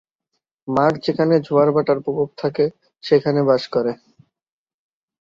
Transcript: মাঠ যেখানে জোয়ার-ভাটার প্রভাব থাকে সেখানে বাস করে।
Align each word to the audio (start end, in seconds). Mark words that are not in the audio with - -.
মাঠ 0.67 0.93
যেখানে 1.05 1.35
জোয়ার-ভাটার 1.39 1.99
প্রভাব 2.05 2.29
থাকে 2.37 2.65
সেখানে 3.03 3.39
বাস 3.43 3.63
করে। 3.67 3.91